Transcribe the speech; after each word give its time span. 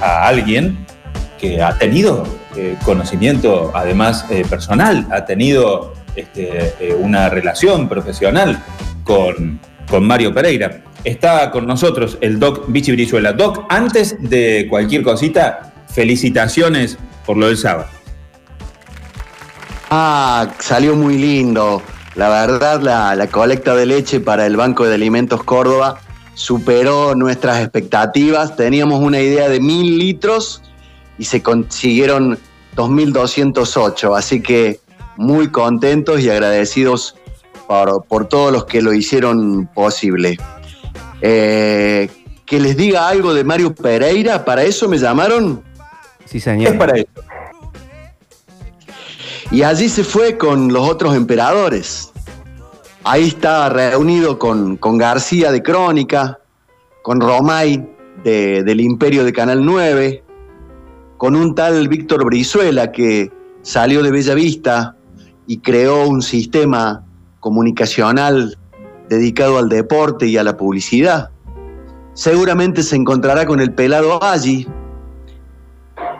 a 0.00 0.26
alguien 0.26 0.84
que 1.38 1.62
ha 1.62 1.78
tenido 1.78 2.26
eh, 2.56 2.76
conocimiento, 2.84 3.70
además 3.74 4.26
eh, 4.30 4.44
personal, 4.48 5.06
ha 5.10 5.24
tenido 5.24 5.94
este, 6.16 6.74
eh, 6.80 6.94
una 6.98 7.28
relación 7.28 7.88
profesional 7.88 8.62
con, 9.04 9.60
con 9.90 10.06
Mario 10.06 10.32
Pereira. 10.32 10.82
Está 11.04 11.50
con 11.50 11.66
nosotros 11.66 12.16
el 12.20 12.38
Doc 12.38 12.64
Vichy. 12.68 12.94
Doc, 13.36 13.66
antes 13.68 14.16
de 14.20 14.66
cualquier 14.70 15.02
cosita, 15.02 15.72
felicitaciones 15.88 16.96
por 17.26 17.36
lo 17.36 17.48
del 17.48 17.58
sábado. 17.58 17.88
Ah, 19.90 20.48
salió 20.58 20.96
muy 20.96 21.18
lindo. 21.18 21.82
La 22.14 22.28
verdad, 22.28 22.80
la, 22.80 23.14
la, 23.14 23.26
colecta 23.26 23.74
de 23.74 23.86
leche 23.86 24.20
para 24.20 24.46
el 24.46 24.56
Banco 24.56 24.86
de 24.86 24.94
Alimentos 24.94 25.42
Córdoba 25.42 26.00
superó 26.34 27.14
nuestras 27.14 27.60
expectativas. 27.60 28.56
Teníamos 28.56 29.00
una 29.00 29.20
idea 29.20 29.48
de 29.48 29.60
mil 29.60 29.98
litros 29.98 30.62
y 31.18 31.24
se 31.24 31.42
consiguieron 31.42 32.38
2.208. 32.76 34.16
Así 34.16 34.40
que 34.42 34.80
muy 35.16 35.50
contentos 35.50 36.20
y 36.20 36.30
agradecidos 36.30 37.16
por, 37.66 38.04
por 38.04 38.26
todos 38.26 38.52
los 38.52 38.64
que 38.64 38.82
lo 38.82 38.92
hicieron 38.92 39.66
posible. 39.74 40.36
Eh, 41.20 42.10
que 42.44 42.60
les 42.60 42.76
diga 42.76 43.08
algo 43.08 43.32
de 43.32 43.44
Mario 43.44 43.74
Pereira, 43.74 44.44
¿para 44.44 44.64
eso 44.64 44.88
me 44.88 44.98
llamaron? 44.98 45.62
Sí, 46.26 46.40
señor. 46.40 46.72
Es 46.72 46.78
para 46.78 46.98
eso. 46.98 47.08
Y 49.50 49.62
allí 49.62 49.88
se 49.88 50.04
fue 50.04 50.36
con 50.36 50.72
los 50.72 50.88
otros 50.88 51.14
emperadores. 51.14 52.10
Ahí 53.06 53.24
estaba 53.28 53.68
reunido 53.68 54.38
con, 54.38 54.78
con 54.78 54.96
García 54.96 55.52
de 55.52 55.62
Crónica, 55.62 56.40
con 57.02 57.20
Romay 57.20 57.86
de, 58.24 58.62
del 58.62 58.80
Imperio 58.80 59.24
de 59.24 59.32
Canal 59.32 59.62
9, 59.62 60.24
con 61.18 61.36
un 61.36 61.54
tal 61.54 61.86
Víctor 61.88 62.24
Brizuela 62.24 62.92
que 62.92 63.30
salió 63.60 64.02
de 64.02 64.10
Bella 64.10 64.32
Vista 64.32 64.96
y 65.46 65.58
creó 65.58 66.08
un 66.08 66.22
sistema 66.22 67.04
comunicacional 67.40 68.56
dedicado 69.10 69.58
al 69.58 69.68
deporte 69.68 70.26
y 70.26 70.38
a 70.38 70.42
la 70.42 70.56
publicidad. 70.56 71.28
Seguramente 72.14 72.82
se 72.82 72.96
encontrará 72.96 73.44
con 73.44 73.60
el 73.60 73.74
pelado 73.74 74.24
allí. 74.24 74.66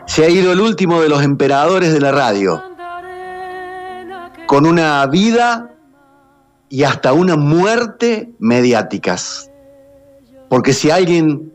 Se 0.05 0.23
ha 0.23 0.29
ido 0.29 0.51
el 0.51 0.61
último 0.61 1.01
de 1.01 1.09
los 1.09 1.23
emperadores 1.23 1.91
de 1.93 1.99
la 1.99 2.11
radio, 2.11 2.61
con 4.45 4.67
una 4.67 5.03
vida 5.07 5.74
y 6.75 6.83
hasta 6.83 7.13
una 7.13 7.37
muerte 7.37 8.29
mediáticas. 8.39 9.49
Porque 10.49 10.73
si 10.73 10.91
alguien 10.91 11.53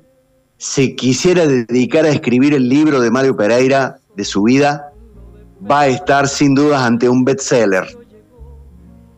se 0.57 0.97
quisiera 0.97 1.47
dedicar 1.47 2.07
a 2.07 2.09
escribir 2.09 2.55
el 2.55 2.71
libro 2.71 3.03
de 3.03 3.11
Mario 3.11 3.37
Pereira 3.37 3.99
de 4.17 4.25
su 4.25 4.45
vida, 4.45 4.95
va 5.71 5.81
a 5.81 5.89
estar 5.89 6.27
sin 6.27 6.55
dudas 6.55 6.81
ante 6.81 7.07
un 7.07 7.23
bestseller. 7.23 7.87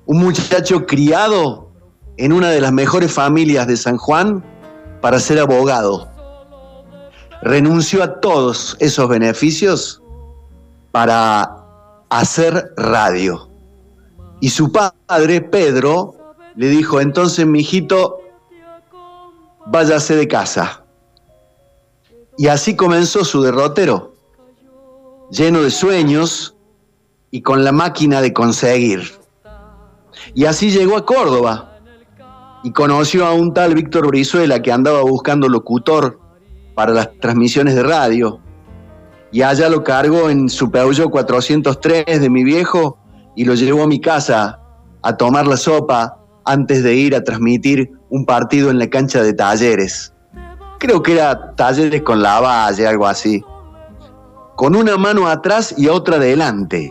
Un 0.06 0.18
muchacho 0.18 0.86
criado 0.86 1.70
en 2.16 2.32
una 2.32 2.50
de 2.50 2.60
las 2.60 2.72
mejores 2.72 3.12
familias 3.12 3.68
de 3.68 3.76
San 3.76 3.96
Juan 3.96 4.42
para 5.00 5.20
ser 5.20 5.38
abogado. 5.38 6.10
Renunció 7.42 8.02
a 8.02 8.18
todos 8.18 8.76
esos 8.80 9.08
beneficios 9.08 10.02
para 10.90 11.48
hacer 12.10 12.72
radio. 12.76 13.51
Y 14.42 14.48
su 14.48 14.72
padre, 14.72 15.40
Pedro, 15.40 16.16
le 16.56 16.66
dijo, 16.66 17.00
entonces, 17.00 17.46
mi 17.46 17.60
hijito, 17.60 18.18
váyase 19.66 20.16
de 20.16 20.26
casa. 20.26 20.82
Y 22.36 22.48
así 22.48 22.74
comenzó 22.74 23.24
su 23.24 23.40
derrotero, 23.40 24.14
lleno 25.30 25.62
de 25.62 25.70
sueños 25.70 26.56
y 27.30 27.42
con 27.42 27.62
la 27.62 27.70
máquina 27.70 28.20
de 28.20 28.32
conseguir. 28.32 29.12
Y 30.34 30.46
así 30.46 30.72
llegó 30.72 30.96
a 30.96 31.06
Córdoba, 31.06 31.78
y 32.64 32.72
conoció 32.72 33.26
a 33.26 33.34
un 33.34 33.54
tal 33.54 33.76
Víctor 33.76 34.08
Brizuela 34.08 34.60
que 34.60 34.72
andaba 34.72 35.02
buscando 35.02 35.48
locutor 35.48 36.18
para 36.74 36.92
las 36.92 37.16
transmisiones 37.20 37.76
de 37.76 37.84
radio. 37.84 38.40
Y 39.30 39.42
allá 39.42 39.68
lo 39.68 39.84
cargó 39.84 40.30
en 40.30 40.48
su 40.48 40.68
Peugeot 40.68 41.10
403 41.10 42.20
de 42.20 42.28
mi 42.28 42.42
viejo 42.42 42.98
y 43.34 43.44
lo 43.44 43.54
llevó 43.54 43.84
a 43.84 43.86
mi 43.86 44.00
casa 44.00 44.60
a 45.02 45.16
tomar 45.16 45.46
la 45.46 45.56
sopa 45.56 46.18
antes 46.44 46.82
de 46.82 46.94
ir 46.94 47.14
a 47.14 47.24
transmitir 47.24 47.90
un 48.10 48.24
partido 48.24 48.70
en 48.70 48.78
la 48.78 48.88
cancha 48.88 49.22
de 49.22 49.32
talleres. 49.32 50.12
Creo 50.78 51.02
que 51.02 51.12
era 51.12 51.54
talleres 51.54 52.02
con 52.02 52.22
la 52.22 52.40
valle, 52.40 52.86
algo 52.86 53.06
así. 53.06 53.42
Con 54.56 54.76
una 54.76 54.96
mano 54.96 55.26
atrás 55.26 55.74
y 55.76 55.88
otra 55.88 56.16
adelante. 56.16 56.90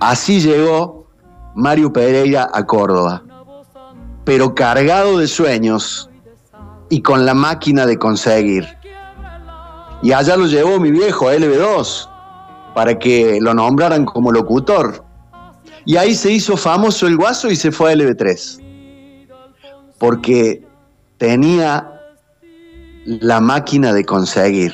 Así 0.00 0.40
llegó 0.40 1.06
Mario 1.54 1.92
Pereira 1.92 2.48
a 2.52 2.64
Córdoba 2.64 3.22
pero 4.28 4.54
cargado 4.54 5.16
de 5.20 5.26
sueños 5.26 6.10
y 6.90 7.00
con 7.00 7.24
la 7.24 7.32
máquina 7.32 7.86
de 7.86 7.98
conseguir. 7.98 8.68
Y 10.02 10.12
allá 10.12 10.36
lo 10.36 10.44
llevó 10.44 10.78
mi 10.78 10.90
viejo 10.90 11.28
a 11.28 11.34
LB2 11.34 12.10
para 12.74 12.98
que 12.98 13.38
lo 13.40 13.54
nombraran 13.54 14.04
como 14.04 14.30
locutor. 14.30 15.02
Y 15.88 15.96
ahí 15.96 16.14
se 16.14 16.30
hizo 16.30 16.56
famoso 16.56 17.08
el 17.08 17.16
guaso 17.16 17.50
y 17.50 17.56
se 17.56 17.72
fue 17.72 17.90
a 17.90 17.96
LB3. 17.96 18.62
Porque 19.98 20.62
tenía 21.16 21.90
la 23.04 23.40
máquina 23.40 23.92
de 23.92 24.04
conseguir. 24.04 24.72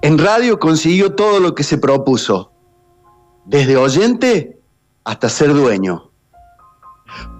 En 0.00 0.16
radio 0.16 0.58
consiguió 0.58 1.14
todo 1.14 1.40
lo 1.40 1.54
que 1.54 1.64
se 1.64 1.76
propuso, 1.76 2.52
desde 3.44 3.76
oyente 3.76 4.56
hasta 5.04 5.28
ser 5.28 5.52
dueño 5.52 6.08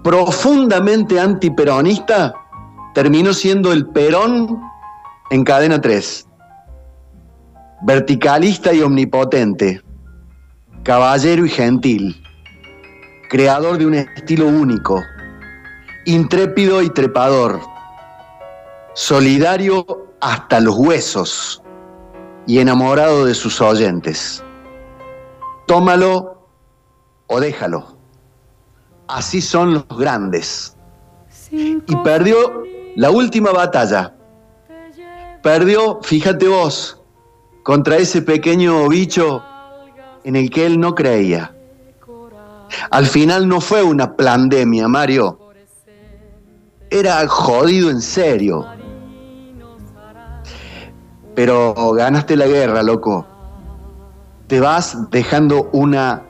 profundamente 0.03 1.19
antiperonista, 1.19 2.33
terminó 2.93 3.33
siendo 3.33 3.71
el 3.71 3.87
Perón 3.87 4.59
en 5.29 5.43
cadena 5.43 5.79
3. 5.79 6.27
Verticalista 7.83 8.73
y 8.73 8.81
omnipotente, 8.81 9.81
caballero 10.89 11.45
y 11.45 11.49
gentil, 11.49 12.19
creador 13.29 13.77
de 13.77 13.85
un 13.85 13.93
estilo 13.93 14.47
único, 14.47 15.03
intrépido 16.05 16.81
y 16.81 16.89
trepador, 16.89 17.61
solidario 18.95 19.85
hasta 20.19 20.59
los 20.59 20.75
huesos 20.79 21.61
y 22.47 22.57
enamorado 22.57 23.25
de 23.25 23.35
sus 23.35 23.61
oyentes. 23.61 24.43
Tómalo 25.67 26.43
o 27.27 27.39
déjalo. 27.39 27.95
Así 29.07 29.43
son 29.43 29.75
los 29.75 29.87
grandes. 29.89 30.75
Y 31.51 31.95
perdió 32.03 32.63
la 32.95 33.11
última 33.11 33.51
batalla. 33.51 34.15
Perdió, 35.43 35.99
fíjate 36.01 36.47
vos, 36.47 36.99
contra 37.61 37.97
ese 37.97 38.23
pequeño 38.23 38.89
bicho 38.89 39.43
en 40.23 40.35
el 40.35 40.49
que 40.49 40.65
él 40.65 40.79
no 40.79 40.95
creía. 40.95 41.53
Al 42.91 43.05
final 43.05 43.47
no 43.47 43.61
fue 43.61 43.83
una 43.83 44.15
pandemia, 44.15 44.87
Mario. 44.87 45.39
Era 46.89 47.27
jodido 47.27 47.89
en 47.89 48.01
serio. 48.01 48.65
Pero 51.35 51.93
ganaste 51.93 52.35
la 52.35 52.47
guerra, 52.47 52.83
loco. 52.83 53.25
Te 54.47 54.59
vas 54.59 55.09
dejando 55.11 55.69
una 55.73 56.23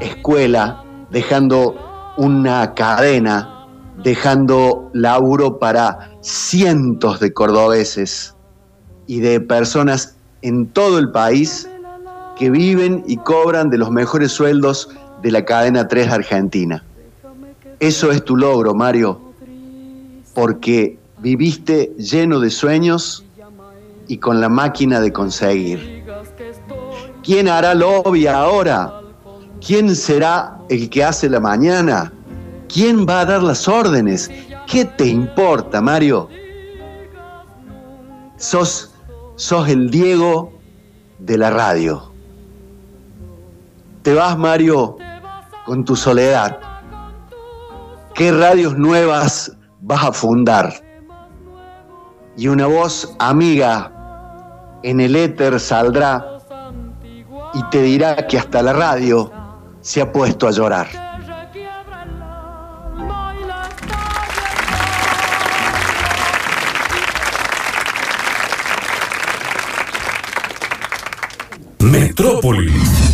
escuela, 0.00 0.84
dejando 1.10 2.14
una 2.16 2.74
cadena 2.74 3.56
dejando 4.02 4.90
laburo 4.92 5.58
para 5.58 6.10
cientos 6.20 7.20
de 7.20 7.32
cordobeses 7.32 8.34
y 9.06 9.20
de 9.20 9.40
personas 9.40 10.16
en 10.42 10.66
todo 10.68 10.98
el 10.98 11.10
país 11.10 11.68
que 12.36 12.50
viven 12.50 13.04
y 13.06 13.16
cobran 13.16 13.70
de 13.70 13.78
los 13.78 13.90
mejores 13.90 14.32
sueldos 14.32 14.90
de 15.22 15.30
la 15.30 15.44
cadena 15.44 15.88
3 15.88 16.08
Argentina. 16.08 16.84
Eso 17.80 18.10
es 18.10 18.24
tu 18.24 18.36
logro, 18.36 18.74
Mario, 18.74 19.20
porque 20.34 20.98
viviste 21.18 21.92
lleno 21.98 22.40
de 22.40 22.50
sueños 22.50 23.24
y 24.08 24.18
con 24.18 24.40
la 24.40 24.48
máquina 24.48 25.00
de 25.00 25.12
conseguir. 25.12 26.04
¿Quién 27.22 27.48
hará 27.48 27.74
lobby 27.74 28.26
ahora? 28.26 29.00
¿Quién 29.64 29.94
será 29.96 30.58
el 30.68 30.88
que 30.90 31.02
hace 31.02 31.28
la 31.28 31.40
mañana? 31.40 32.12
¿Quién 32.68 33.06
va 33.06 33.20
a 33.20 33.24
dar 33.24 33.42
las 33.42 33.66
órdenes? 33.66 34.30
¿Qué 34.66 34.84
te 34.84 35.06
importa, 35.06 35.80
Mario? 35.80 36.28
Sos, 38.36 38.92
sos 39.36 39.68
el 39.68 39.90
Diego 39.90 40.52
de 41.18 41.38
la 41.38 41.50
radio. 41.50 42.05
Te 44.06 44.14
vas, 44.14 44.38
Mario, 44.38 44.98
con 45.64 45.84
tu 45.84 45.96
soledad. 45.96 46.60
¿Qué 48.14 48.30
radios 48.30 48.78
nuevas 48.78 49.50
vas 49.80 50.04
a 50.04 50.12
fundar? 50.12 50.72
y 52.36 52.46
una 52.46 52.68
voz 52.68 53.16
amiga 53.18 53.90
en 54.84 55.00
el 55.00 55.16
éter 55.16 55.58
saldrá 55.58 56.38
y 57.52 57.64
te 57.70 57.82
dirá 57.82 58.28
que 58.28 58.38
hasta 58.38 58.62
la 58.62 58.74
radio 58.74 59.32
se 59.80 60.02
ha 60.02 60.12
puesto 60.12 60.46
a 60.46 60.52
llorar. 60.52 60.86
Metrópolis. 71.80 73.05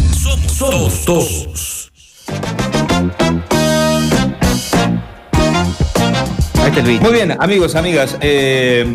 Somos, 0.63 1.05
todos. 1.05 1.91
Ahí 6.61 6.69
está 6.69 6.81
el 6.81 6.87
beat. 6.87 7.03
Muy 7.03 7.13
bien, 7.13 7.37
amigos, 7.41 7.75
amigas. 7.75 8.17
eh, 8.21 8.87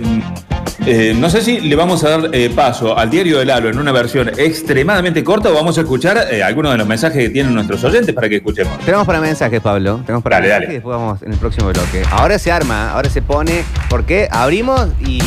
eh, 0.85 1.13
no 1.17 1.29
sé 1.29 1.41
si 1.41 1.59
le 1.59 1.75
vamos 1.75 2.05
a 2.05 2.09
dar 2.17 2.29
eh, 2.31 2.49
paso 2.55 2.97
al 2.97 3.09
diario 3.09 3.39
del 3.39 3.49
Halo 3.51 3.67
en 3.67 3.77
una 3.79 3.91
versión 3.91 4.29
extremadamente 4.37 5.21
corta 5.25 5.49
o 5.49 5.53
vamos 5.53 5.77
a 5.77 5.81
escuchar 5.81 6.27
eh, 6.31 6.41
algunos 6.41 6.71
de 6.71 6.77
los 6.77 6.87
mensajes 6.87 7.21
que 7.21 7.29
tienen 7.31 7.53
nuestros 7.53 7.83
oyentes 7.83 8.15
para 8.15 8.29
que 8.29 8.37
escuchemos. 8.37 8.79
Tenemos 8.85 9.05
para 9.05 9.19
mensajes, 9.19 9.59
Pablo. 9.59 9.99
Tenemos 10.05 10.23
para 10.23 10.37
Dale, 10.37 10.47
mensajes 10.47 10.67
dale. 10.67 10.73
y 10.73 10.77
después 10.77 10.97
vamos 10.97 11.21
en 11.21 11.33
el 11.33 11.37
próximo 11.37 11.67
bloque. 11.67 12.01
Ahora 12.11 12.39
se 12.39 12.49
arma, 12.49 12.91
ahora 12.91 13.09
se 13.09 13.21
pone. 13.21 13.65
porque 13.89 14.29
Abrimos 14.31 14.87
y 15.05 15.19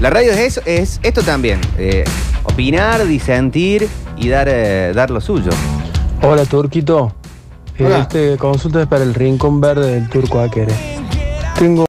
la 0.00 0.10
radio 0.10 0.32
es 0.32 0.38
eso, 0.38 0.60
es 0.66 0.98
esto 1.04 1.22
también. 1.22 1.60
eh, 1.78 2.02
opinar, 2.42 3.06
disentir 3.06 3.86
y 4.18 4.28
dar, 4.28 4.48
eh, 4.50 4.92
dar 4.92 5.10
lo 5.10 5.20
suyo. 5.20 5.50
Hola, 6.26 6.46
Turquito. 6.46 7.12
Eh, 7.76 7.84
Hola. 7.84 7.98
Este 7.98 8.38
consulta 8.38 8.80
es 8.80 8.88
para 8.88 9.02
el 9.04 9.12
rincón 9.12 9.60
verde 9.60 9.92
del 9.92 10.08
Turco 10.08 10.40
Aquere. 10.40 10.72
Tengo 11.58 11.82